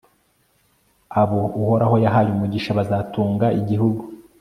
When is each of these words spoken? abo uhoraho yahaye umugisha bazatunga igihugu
abo 1.21 1.39
uhoraho 1.61 1.95
yahaye 2.03 2.29
umugisha 2.31 2.77
bazatunga 2.79 3.45
igihugu 3.59 4.01